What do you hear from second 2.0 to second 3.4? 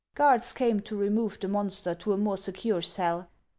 a more secure cell.